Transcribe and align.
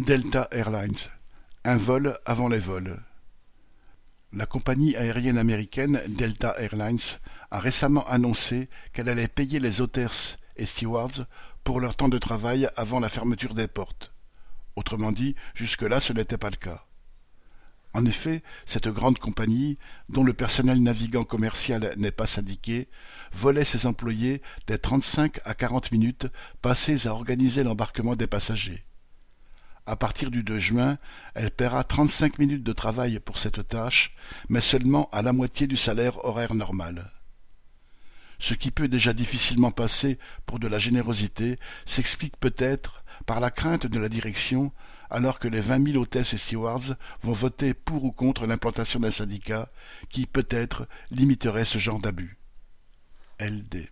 Delta 0.00 0.48
Airlines, 0.50 0.96
un 1.64 1.76
vol 1.76 2.18
avant 2.24 2.48
les 2.48 2.58
vols. 2.58 3.02
La 4.32 4.46
compagnie 4.46 4.96
aérienne 4.96 5.36
américaine 5.36 6.00
Delta 6.08 6.54
Airlines 6.58 7.18
a 7.50 7.60
récemment 7.60 8.08
annoncé 8.08 8.70
qu'elle 8.94 9.10
allait 9.10 9.28
payer 9.28 9.60
les 9.60 9.82
hôtesses 9.82 10.38
et 10.56 10.64
stewards 10.64 11.26
pour 11.64 11.80
leur 11.80 11.96
temps 11.96 12.08
de 12.08 12.16
travail 12.16 12.66
avant 12.76 12.98
la 12.98 13.10
fermeture 13.10 13.52
des 13.52 13.68
portes. 13.68 14.14
Autrement 14.74 15.12
dit, 15.12 15.36
jusque-là 15.54 16.00
ce 16.00 16.14
n'était 16.14 16.38
pas 16.38 16.50
le 16.50 16.56
cas. 16.56 16.86
En 17.92 18.06
effet, 18.06 18.42
cette 18.64 18.88
grande 18.88 19.18
compagnie, 19.18 19.76
dont 20.08 20.24
le 20.24 20.32
personnel 20.32 20.82
navigant 20.82 21.24
commercial 21.24 21.92
n'est 21.98 22.10
pas 22.10 22.26
syndiqué, 22.26 22.88
volait 23.32 23.66
ses 23.66 23.84
employés 23.84 24.40
des 24.66 24.78
trente-cinq 24.78 25.40
à 25.44 25.52
quarante 25.52 25.92
minutes 25.92 26.26
passées 26.62 27.06
à 27.06 27.12
organiser 27.12 27.64
l'embarquement 27.64 28.16
des 28.16 28.26
passagers. 28.26 28.86
À 29.86 29.96
partir 29.96 30.30
du 30.30 30.42
2 30.42 30.58
juin, 30.58 30.98
elle 31.34 31.50
paiera 31.50 31.84
trente-cinq 31.84 32.38
minutes 32.38 32.62
de 32.62 32.72
travail 32.72 33.18
pour 33.18 33.38
cette 33.38 33.66
tâche, 33.66 34.14
mais 34.48 34.60
seulement 34.60 35.08
à 35.10 35.22
la 35.22 35.32
moitié 35.32 35.66
du 35.66 35.76
salaire 35.76 36.24
horaire 36.24 36.54
normal. 36.54 37.10
Ce 38.38 38.54
qui 38.54 38.70
peut 38.70 38.88
déjà 38.88 39.12
difficilement 39.12 39.70
passer 39.70 40.18
pour 40.46 40.58
de 40.58 40.68
la 40.68 40.78
générosité 40.78 41.58
s'explique 41.84 42.36
peut-être 42.38 43.04
par 43.26 43.40
la 43.40 43.50
crainte 43.50 43.86
de 43.86 43.98
la 43.98 44.08
direction, 44.08 44.72
alors 45.10 45.38
que 45.38 45.48
les 45.48 45.60
vingt 45.60 45.78
mille 45.78 45.98
hôtesses 45.98 46.34
et 46.34 46.38
stewards 46.38 46.94
vont 47.22 47.32
voter 47.32 47.74
pour 47.74 48.04
ou 48.04 48.12
contre 48.12 48.46
l'implantation 48.46 49.00
d'un 49.00 49.10
syndicat 49.10 49.70
qui, 50.08 50.26
peut-être, 50.26 50.86
limiterait 51.10 51.64
ce 51.64 51.78
genre 51.78 51.98
d'abus. 51.98 52.38
LD 53.38 53.88